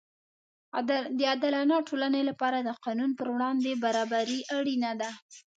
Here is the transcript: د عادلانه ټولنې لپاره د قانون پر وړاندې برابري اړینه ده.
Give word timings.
د 1.19 1.21
عادلانه 1.31 1.75
ټولنې 1.87 2.21
لپاره 2.29 2.57
د 2.61 2.69
قانون 2.83 3.11
پر 3.19 3.27
وړاندې 3.33 3.71
برابري 3.83 4.39
اړینه 4.57 4.91
ده. 5.01 5.11